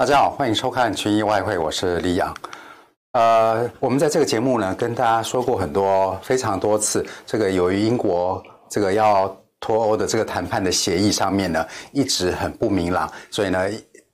[0.00, 2.34] 大家好，欢迎收看群益外汇，我是李阳。
[3.12, 9.28] 呃，我们在这个节目呢，跟大家说过很多、非常多次，这个由于英国这个要
[9.60, 13.68] 脱欧的这个谈判的协议上面呢，一直很不明朗，所以呢。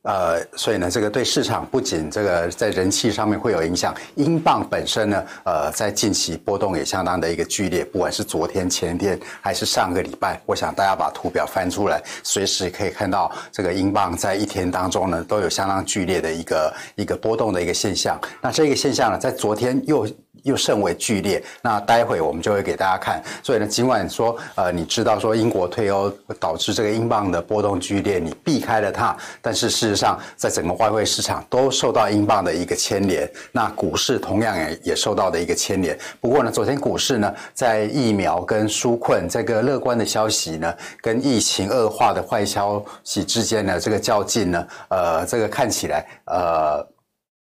[0.06, 18.16] 呃，所以呢，这个对市场不仅这个在人气上面会有影响，英镑本身呢，呃，在近期波动也相当的一个剧烈，不管是昨天、前天还是上个礼拜，我想大家把图表翻出来，随时可以看到这个英镑在一天当中呢，都有相当剧烈的一个一个波动的一个现象。
[18.40, 20.06] 那这个现象呢，在昨天又。
[20.46, 23.22] 又甚为剧烈，那待会我们就会给大家看。
[23.42, 33.28] 所以呢，尽管说，呃，你知道说英国退欧导致这个英镑的波动剧烈，你避开了它，但是事实上，在整个外汇市场都受到英镑的一个牵连。
[33.50, 35.98] 那股市同样也也受到的一个牵连。
[36.20, 46.86] 不过呢，昨天股市呢，在疫苗跟纾困这个乐观的消息呢，跟疫情恶化的坏消息之间呢，这个较劲呢，呃，这个看起来，呃。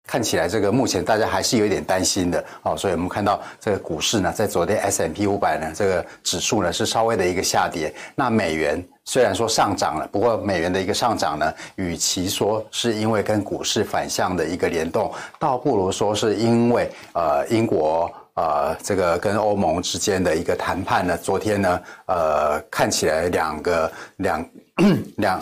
[0.07, 7.93] 看起来这个目前大家还是有一点担心的哦，所以我们看到这个股市呢，在昨天 S&P 500呢，这个指数呢是稍微的一个下跌。
[8.15, 24.47] 那美元虽然说上涨了，不过美元的一个上涨呢，与其说是因为跟股市反向的一个联动，倒不如说是因为呃英国呃这个跟欧盟之间的一个谈判呢，昨天呢呃 看起来两个两
[25.17, 25.41] 两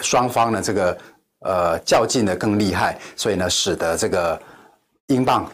[0.00, 0.98] 双方呢这个。
[1.40, 4.40] 呃，较劲的更厉害，所以呢，使得这个
[5.06, 5.48] 英镑，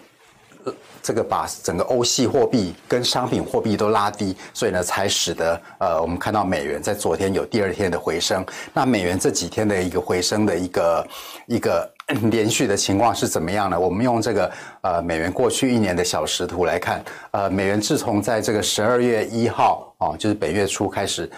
[1.02, 8.44] 这个把整个欧系货币跟商品货币都拉低，所以呢，才使得呃，我们看到美元在昨天有第二天的回升。
[8.72, 11.06] 那美元这几天的一个回升的一个
[11.46, 11.92] 一个
[12.30, 13.78] 连续的情况是怎么样呢？
[13.78, 21.30] 我们用这个呃美元过去一年的小时图来看，呃，美元自从在这个十二月一号哦，就是本月初开始。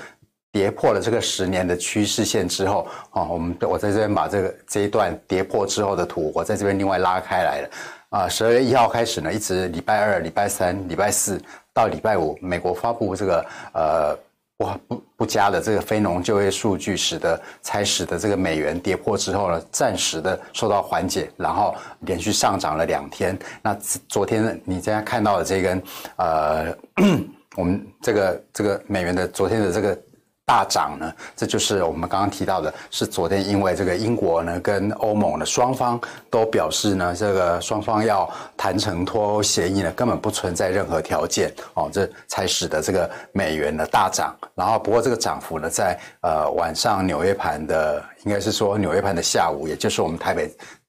[0.57, 7.69] 跌破了这个十年的趋势线之后，啊，我们我在这边把这个这一段跌破之后的图，我在这边另外拉开来了。
[8.09, 11.39] 啊，十二月一号开始呢，一直礼拜二、礼拜三、礼拜四
[11.75, 14.19] 到礼拜五，美国发布这个呃
[14.56, 23.39] 不不不佳的这个非农就业数据，使得才使得这个美元跌破之后呢，暂时的受到缓解，然后连续上涨了两天。
[23.61, 23.77] 那
[24.09, 25.83] 昨天你现在看到的这根
[26.16, 26.75] 呃，
[27.56, 29.99] 我们这个这个美元的昨天的这个。
[30.47, 44.37] 大涨呢，这就是我们刚刚提到的，是昨天因为这个英国呢跟欧盟的双方都表示呢，这个双方要谈成脱欧协议呢，根本不存在任何条件哦，这才使得这个美元的大涨。
[44.55, 50.49] 然后不过这个涨幅呢，在呃晚上纽约盘的，应该是说纽约盘的下午，也就是我们台北。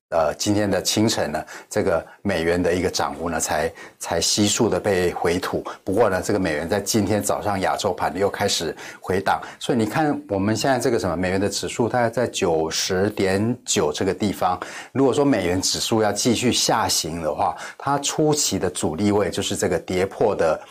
[0.09, 5.61] 呃，今天的清晨呢，这个美元的一个涨幅呢，才才悉数的被回吐。
[5.83, 14.57] 不过呢，这个美元在今天早上亚洲盘又开始回档，所以你看我们现在这个什么美元的指数，大概在九十点九这个地方。
[14.93, 20.61] 如果说美元指数要继续下行的话，它初期的阻力位就是这个跌破的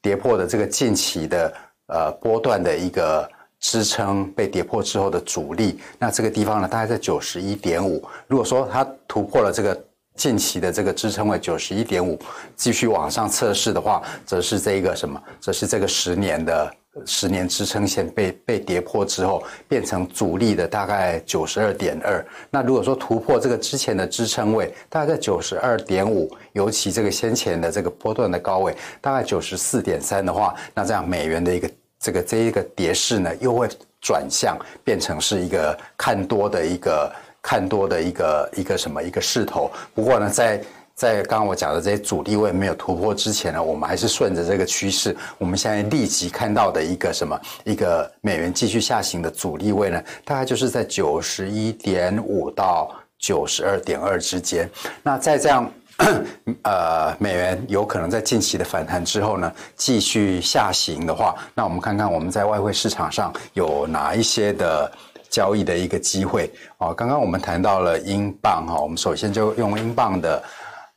[0.00, 1.52] 跌破的这个近期的
[1.88, 3.28] 呃波段的一个。
[3.66, 8.00] 支撑被跌破之后的阻力，那这个地方呢，大概在九十一点五。
[8.28, 9.84] 如果说它突破了这个
[10.14, 12.16] 近期的这个支撑位九十一点五，
[12.54, 15.20] 继续往上测试的话，则是这一个什么？
[15.40, 16.72] 则是这个十年的
[17.04, 22.24] 十年支撑线被被跌破之后，变成阻力的大概九十二点二。
[22.48, 31.68] 那如果说突破这个之前的支撑位，大概在九十二点五，尤其这个先前的这个波段的高位，大概九十四点三的话，那这样美元的一个。
[31.98, 33.68] 这个这一个跌势呢，又会
[34.00, 37.12] 转向变成是一个看多的一个
[37.42, 39.70] 看多的一个一个什么一个势头。
[39.94, 40.62] 不过呢，在
[40.94, 45.16] 在刚刚我讲的这些阻力位没有突破之前呢，我们还是顺着这个趋势。
[45.38, 54.70] 我们现在立即看到的一个什么一个美元继续下行的阻力位呢，大概就是在九十一点五到九十二点二之间。
[55.02, 55.70] 那在这样。
[56.62, 64.92] 呃，美元有可能在近期的反弹之后呢，继续下行的话，那我们看看我们在外汇市场上有哪一些的
[65.30, 66.92] 交易的一个机会啊。
[66.92, 70.42] 刚刚我们谈到了英镑哈，我们首先就用英镑的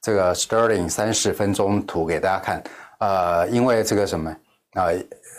[0.02, 2.62] 这个 Sterling 三十分钟图给大家看。
[3.00, 4.30] 呃，因为这个什么
[4.74, 4.96] 啊、呃，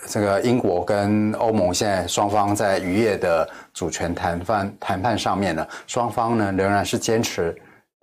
[0.09, 7.55] 这个英国跟欧盟现在双方在渔业的主权谈判谈判上面呢，双方呢仍然是坚持。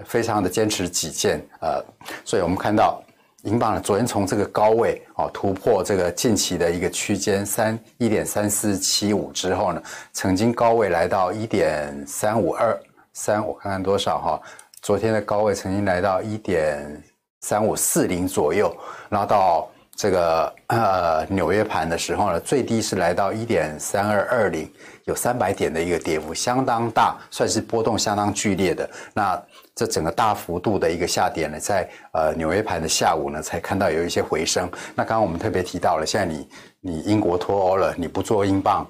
[0.06, 1.84] 非常的坚持己见，呃，
[2.24, 3.02] 所以我们看到
[3.44, 9.82] 英镑呢，昨天从这个高位哦突破这个近期的一个区间三一点三四七五之后呢，
[10.14, 12.78] 曾经高位来到一点三五二
[13.14, 14.42] 三，我看看多少哈，
[14.82, 17.02] 昨天的高位曾经来到一点
[17.42, 18.76] 三五四零左右，
[19.10, 24.72] 然后到这个呃纽约盘的时候呢，最低是来到一点三二二零，
[25.06, 28.88] 有三百点的一个跌幅，相当大，算是波动相当剧烈的。
[29.14, 29.42] 那
[29.78, 34.68] 这整个大幅度的一个下跌呢，在呃纽约盘的下午呢，才看到有一些回升。
[34.96, 36.50] 那刚刚我们特别提到了，现在你
[36.82, 38.86] 你英国脱欧了，你不做英镑。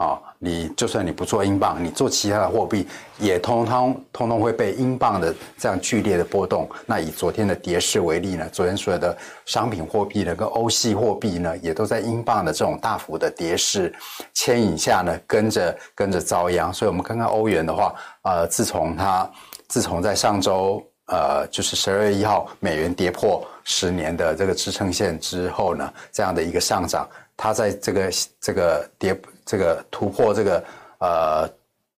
[0.00, 2.88] 啊、你就算你不做英镑，你做其他的货币，
[3.18, 6.66] 也通通通通会被英镑的这样剧烈的波动。
[6.86, 9.14] 那以昨天的跌势为例呢，昨天所有的
[9.44, 13.92] 商品货币呢，跟欧系货币呢，也都在英镑的这种大幅的跌势
[14.32, 16.72] 牵引下呢，跟着跟着遭殃。
[16.72, 19.30] 所以，我们看看欧元的话，呃，自从它
[19.70, 29.18] 自从在上周，呃，就是十二月一号美元跌破十年的这个支撑线之后呢，这样的一个上涨，它在这个这个跌。
[29.46, 30.64] 这个突破这个
[31.00, 31.48] 呃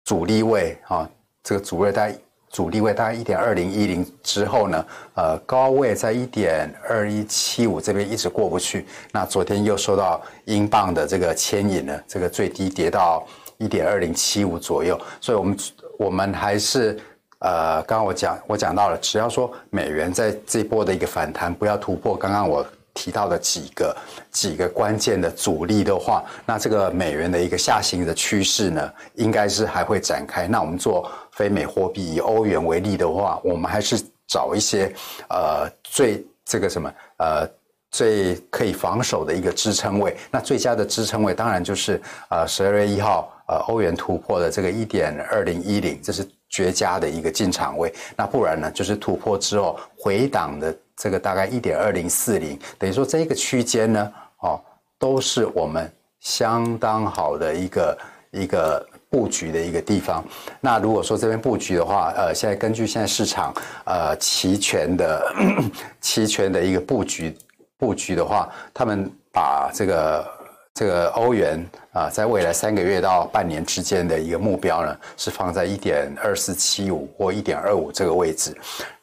[0.05, 1.09] 阻力位啊，
[1.43, 4.85] 这个阻力大概阻力位大概一点二零一零之后呢，
[5.15, 8.85] 呃高位在一点二一七五这边一直过不去。
[9.11, 13.27] 那昨天又受到英镑的这个牵引呢，这个最低跌到
[13.57, 14.97] 一点二零七五左右。
[15.19, 15.57] 所以我们
[15.99, 16.97] 我们还是
[17.41, 22.65] 呃，刚刚我讲我讲到了，只要说美元在这波的一个反弹不要突破，刚刚我。
[22.93, 23.95] 提到的几个
[24.31, 30.45] 几个关键的阻力的话，那这个美元的一个下行的趋势呢，应该是还会展开。
[30.45, 33.95] 那我们做非美货币，以欧元为例的话，我们还是
[34.27, 34.93] 找一些
[35.29, 37.47] 呃最这个什么呃
[37.91, 40.17] 最可以防守的一个支撑位。
[40.29, 41.99] 那最佳的支撑位当然就是
[42.29, 47.91] 呃十二月一号呃欧元突破的这个一点二零一零，这是绝佳的一个进场位。
[48.15, 50.77] 那不然呢，就是突破之后回档的。
[50.97, 54.61] 这个大概一点二零四零，等于说这个区间呢，哦，
[54.99, 57.97] 都是我们相当好的一个
[58.29, 60.23] 一个布局的一个地方。
[60.59, 63.51] 那如果说这边布局的话，呃，现在根据现在市场
[63.83, 65.33] 呃期权的
[66.01, 67.35] 期权的一个布局
[67.79, 70.23] 布局的话，他们把这个
[70.73, 78.55] 这个欧元啊，在未来三个月到半年之间的一个目标呢，是放在一点二四七五或一点二五这个位置。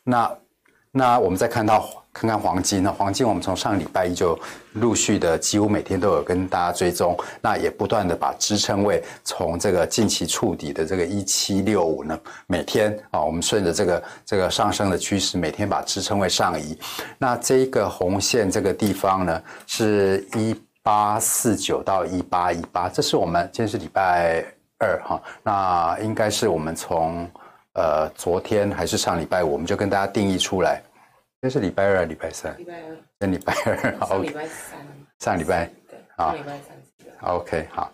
[0.03, 0.31] 那
[0.91, 4.37] 那我们再看到看看黄金，那黄金我们从上礼拜一就
[4.73, 16.77] 陆续的几乎每天都有跟大家追踪，那也不断的把支撑位从这个近期触底的这个一七六五呢，每天啊我们顺着这个这个上升的趋势，每天把支撑位上移。
[17.19, 20.57] 那这一个红线这个地方呢是一
[20.89, 24.43] 八四九到一八一八，这是我们今天是礼拜
[24.79, 27.31] 二哈，那应该是我们从。
[27.75, 30.83] 呃，昨天还是上礼拜五，我们就跟大家定义出来，
[31.41, 32.53] 今天是礼拜二礼拜三？
[32.59, 32.97] 礼拜二。
[33.21, 34.79] 那礼拜二，礼拜三。
[35.21, 35.71] 上礼拜。
[35.89, 35.99] 对。
[36.17, 36.31] 好。
[36.31, 37.31] 上礼拜三。
[37.33, 37.93] OK，好。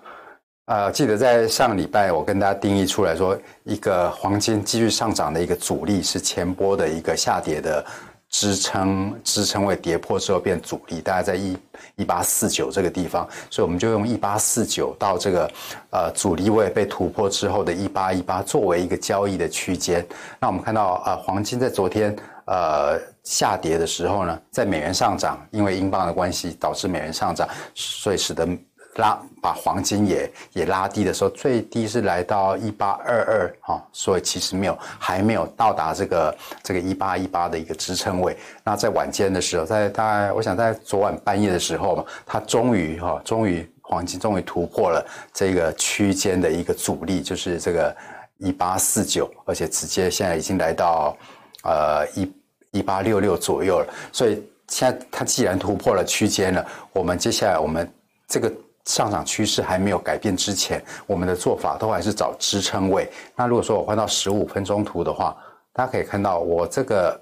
[0.67, 7.85] 呃，记得在上礼拜我跟大家定义出来说，一个黄金继续上涨的一个阻力是前波的一个下跌的。
[8.35, 11.57] 支撑支撑位跌破之后变阻力，大概在一
[11.95, 15.49] 一八四九这个地方，所以我们就用一八四九到这个
[15.91, 20.05] 呃阻力位被突破之后的一八一八作为一个交易的区间。
[20.41, 22.15] 那我们看到呃黄金在昨天
[22.47, 28.49] 呃下跌的时候呢，在美元上涨，因为英镑的关系导致美元上涨，所以使得。
[28.97, 38.37] 拉把黄金也也拉低的时候，最低是来到一八二二哈，所以其实没有还没有到达这个这个一八一八的一个支撑位。
[38.63, 47.95] 那在晚间的时候，在大概我想在昨晚半夜的时候嘛，它终于哈，终于黄金终于突破了这个区间的一个阻力，就是这个
[48.39, 51.17] 一八四九，而且直接现在已经来到
[51.65, 52.33] 呃一
[52.71, 53.87] 一八六六左右了。
[54.13, 57.93] 所以现在它既然突破了区间了，我们接下来我们
[58.29, 58.51] 这个。
[58.87, 63.11] 上涨趋势还没有改变之前，我们的做法都还是找支撑位。
[63.35, 65.37] 那如果说我换到十五分钟图的话，
[65.73, 67.19] 大家可以看到我这个，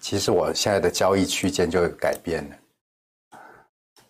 [0.00, 3.38] 其实我现在的交易区间就改变了。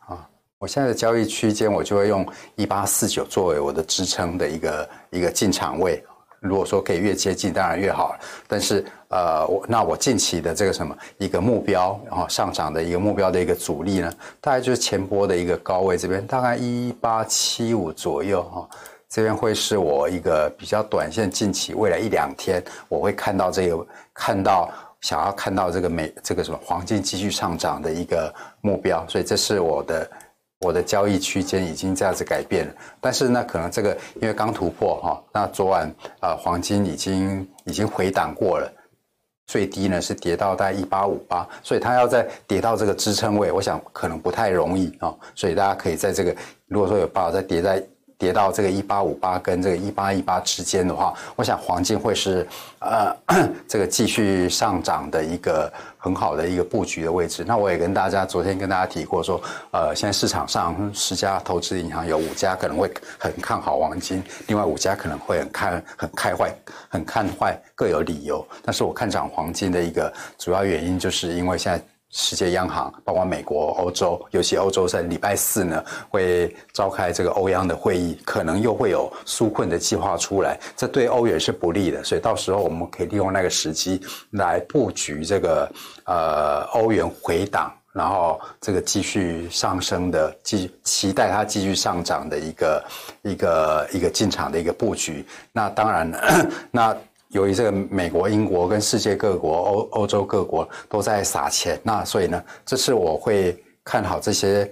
[0.06, 0.28] 啊，
[0.58, 2.26] 我现在的交易区间我就会用
[2.56, 6.02] 一八四九作为我的支撑的一个一个进场位。
[6.40, 8.16] 如果说可以越接近，当然越好。
[8.48, 18.68] 但是，呃，我那我近期的这个什么一个目标，然后上涨的一个目标的一个阻力呢，大概就是前波的一个高位这边，大概一八七五左右哈。
[19.08, 24.70] 这边会是我一个比较短线近期未来一两天，我会看到这个看到
[25.00, 30.10] 想要看到这个美这个什么黄金继续上涨的一个目标，所以这是我的。
[30.60, 35.90] 我的交易区间已经这样子改变了，但是呢，可能这个因为刚突破哈，那昨晚
[36.20, 38.70] 啊、黄金已经已经回档过了，
[39.46, 46.36] 最低呢是跌到大概一八五八，所以它要再跌到这个支撑位，我想可能不太容易啊，所以大家可以在这个
[46.66, 47.82] 如果说有把握再跌在
[48.20, 52.46] 跌到这个一八五八跟这个一八一八之间的话，我想黄金会是
[52.80, 53.16] 呃
[53.66, 57.42] 这个继续上涨的一个很好的一个布局的位置。
[57.46, 66.54] 那我也跟大家昨天跟大家提过说，呃，现在市场上十家投资银行有五家可能会很看好黄金，另外五家可能会很看很看坏，
[66.90, 68.46] 很看坏，各有理由。
[68.62, 71.82] 但是我看涨黄金的一个主要原因，就是因为现在。
[72.10, 84.00] 世界央行，包括美国、欧洲，尤其欧洲在礼拜四呢会召开这个欧央的会议，可能又会有纾困的计划出来，这对欧元是不利的，所以到时候我们可以利用那个时机
[84.30, 85.72] 来布局这个
[86.04, 92.84] 呃欧元回档，然后这个继续上升的，继期待它继续上涨的一个
[93.22, 95.24] 一个一个进场的一个布局。
[95.52, 96.12] 那当然，
[96.72, 96.96] 那。
[97.30, 104.68] 由于这个美国、英国跟世界各国、欧欧洲各国都在撒钱，那所以呢，这次我会看好这些，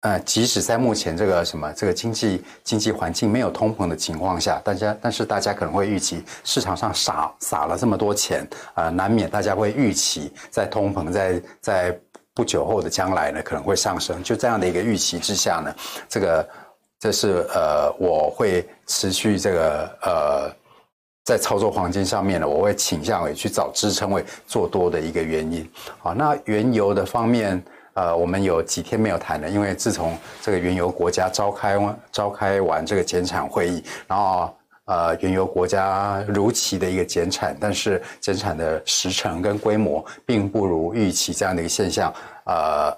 [0.00, 8.44] 呃，即使在目前这个什么这个经济经济环境没有通膨的情况下，大家但是大家可能会预期市场上撒撒了这么多钱，
[8.74, 11.96] 啊、难免大家会预期在通膨在在
[12.34, 15.72] 不久后的将来呢可能会上升，就这样的一个预期之下呢，
[16.08, 16.48] 这个
[16.98, 20.61] 这是呃我会持续这个呃。
[21.24, 25.68] 在操作黄金上面呢，我会倾向于去找支撑位做多的一个原因。
[25.98, 27.62] 好，那原油的方面，
[27.94, 31.78] 呃，我们有几天没有谈了，因为自从这个原油国家召开
[32.10, 34.52] 召开完这个减产会议，然后
[34.86, 42.12] 呃，原油国家如期的一个减产，但是减产的时程跟规模并不如预期这样的一个现象。
[42.44, 42.92] 呃，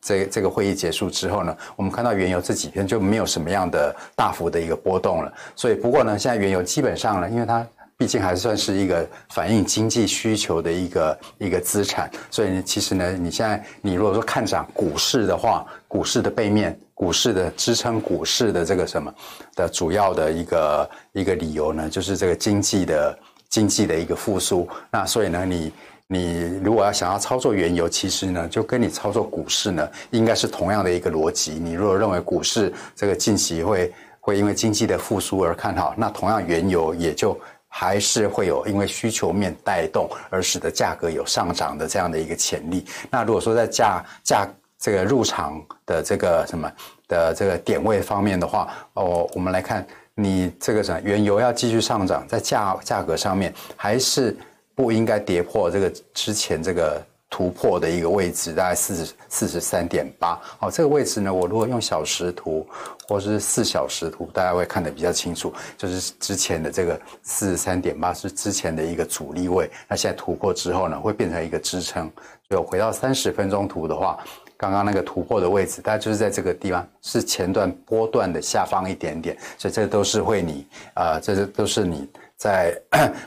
[0.00, 5.32] 这这个会议结束之后呢，我们看到原油这几天就没有什么样的大幅的一个波动了。
[5.56, 19.12] 所以不过呢，现在原油基本上呢，因为它毕竟还算是一个反映经济需求的一个一个资产，所以，其实呢，你现在你如果说看涨股市的话，股市的背面，股市的支撑，股市的这个什么
[19.54, 23.18] 的主要的一个一个理由呢，就是这个经济的
[23.50, 24.66] 经济的一个复苏。
[24.90, 25.72] 那所以呢，你。
[26.06, 31.52] 你如果要想要操作原油，其实呢，就跟你操作股市呢，应该是同样的一个逻辑。
[31.52, 37.36] 你如果认为股市这个近期会会因为经济的复苏而看好，那同样原油也就
[37.68, 42.84] 还是会有因为需求面带动而使得价格有上涨的这样的一个潜力。
[43.10, 44.46] 那如果说在价价
[44.84, 46.70] 这个入场的这个什么
[47.08, 54.36] 的这个点位方面的话，哦，我们来看你这个什么原油要继续上涨，在价价格上面还是。
[54.76, 57.00] 不应该跌破这个之前这个
[57.30, 60.36] 突破的一个位置，大概四十四十三点八。
[60.58, 62.66] 好，这个位置呢，我如果用小时图
[63.06, 65.54] 或是四小时图，大家会看得比较清楚。
[65.78, 72.10] 就是之前的这个四十三点八是之前的一个阻力位，那现在突破之后呢，会变成一个支撑。
[72.50, 74.18] 就回到三十分钟图的话，
[74.56, 79.36] 刚刚那个突破的位置，大概就是在这个地方，是前段波段的下方一点点。
[79.58, 82.08] 所以这都是会你啊、呃，这是都是你。
[82.36, 82.76] 在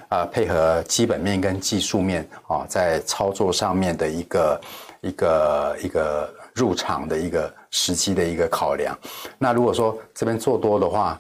[0.10, 4.62] 呃配合基本面跟技术面啊，在操作上面的一个
[5.02, 8.96] 一个一个入场的一个时机的一个考量。
[9.40, 11.20] 那如果说这边做多的话，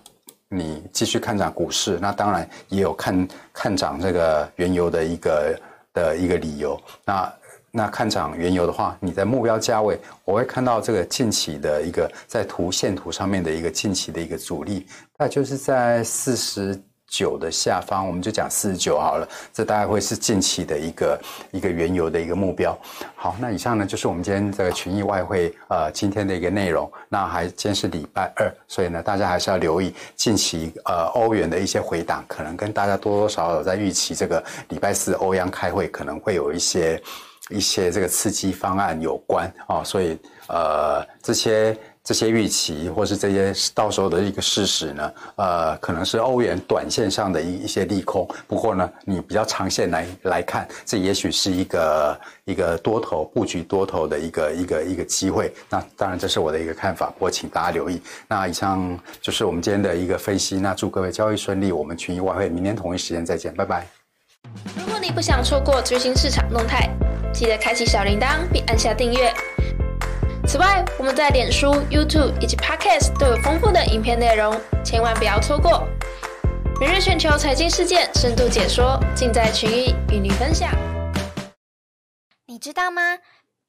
[0.49, 5.59] 你继续看涨股市，那当然也有看看涨这个原油的一个
[5.93, 6.79] 的一个理由。
[7.05, 7.33] 那
[7.77, 16.81] 那看涨原油的话，你在目标价位，我会看到这个近期的一个在图线图上面的一个近期的一个阻力，那就是在四十。
[17.09, 22.77] 九的下方，我们就讲四十九好了，这大概会是近期的一个一个原油的一个目标。
[23.15, 26.91] 好，那以上呢就是我们今天这个群益外汇呃今天的一个内容。
[27.07, 37.01] 那还今天是礼拜二，所以呢大家还是要留意近期呃欧元的一些回档，可能跟大家多多少少在预期这个礼拜四欧央开会可能会有一些
[37.49, 41.77] 一些这个刺激方案有关啊、所以呃这些。
[42.07, 48.25] 这些预期或是这些到时候的一个事实呢，呃，可能是欧元短线上的一一些利空。
[48.47, 55.53] 不过呢，你比较长线来来看，这也许是一个一个多头布局多头的一个一个一个机会。
[55.69, 58.01] 那当然这是我的一个看法，不过请大家留意。
[58.25, 60.61] 那以上就是我们今天的一个分析。
[60.61, 63.96] 那祝各位交易顺利，我们群益外汇明天同一时间再见，拜拜。
[64.75, 66.89] 如果你不想错过最新市场动态，
[67.33, 69.33] 记得开启小铃铛并按下订阅。
[70.47, 75.87] 此外，我们在脸书、YouTube 以及 Podcast 都有丰富的影片内容，千万不要错过。
[76.79, 80.71] 每日全球财经事件深度解说，尽在群益与你分享。
[82.45, 83.17] 你知道吗？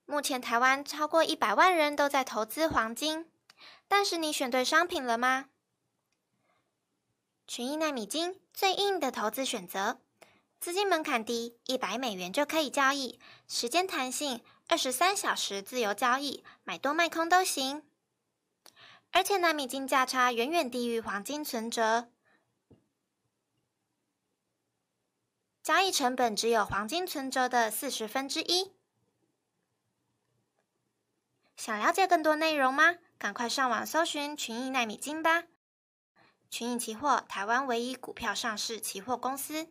[0.07, 3.27] 目前台湾超过一百万人都在投资黄金，
[3.89, 5.47] 但是你选对商品了吗？
[7.47, 9.99] 群益奈米金最硬的投资选择，
[10.61, 14.43] 资金门槛低，一百美元就可以交易，时间弹性。
[14.67, 17.83] 二十三小时自由交易，买多卖空都行。
[19.13, 22.11] 而且纳米金价差远远低于黄金存折，
[25.63, 28.73] 交易成本只有黄金存折的四十分之一。
[31.57, 32.97] 想了解更多内容吗？
[33.17, 35.45] 赶快上网搜寻群益纳米金吧！
[36.51, 39.69] 群益期货，台湾唯一股票上市期货公司。